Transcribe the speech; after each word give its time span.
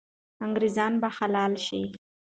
انګریزان 0.45 0.93
به 1.01 1.09
حلال 1.17 1.53
سي. 1.65 1.81